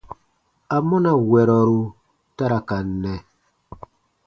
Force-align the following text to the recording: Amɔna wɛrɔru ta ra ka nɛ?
Amɔna 0.75 1.11
wɛrɔru 1.29 1.81
ta 2.35 2.45
ra 2.51 2.59
ka 2.67 2.77
nɛ? 3.01 3.13